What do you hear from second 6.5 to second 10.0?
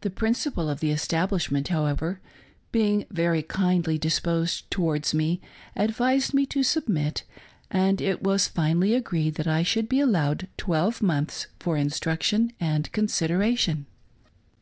submit, and it was finally agreed that I should be